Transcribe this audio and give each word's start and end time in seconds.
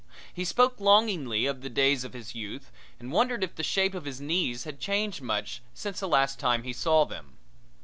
He 0.33 0.45
spoke 0.45 0.79
longingly 0.79 1.45
of 1.45 1.61
the 1.61 1.69
days 1.69 2.03
of 2.03 2.13
his 2.13 2.33
youth 2.33 2.71
and 2.99 3.11
wondered 3.11 3.43
if 3.43 3.53
the 3.53 3.61
shape 3.61 3.93
of 3.93 4.05
his 4.05 4.19
knees 4.19 4.63
had 4.63 4.79
changed 4.79 5.21
much 5.21 5.61
since 5.75 5.99
the 5.99 6.07
last 6.07 6.39
time 6.39 6.63
he 6.63 6.73
saw 6.73 7.05
them. 7.05 7.33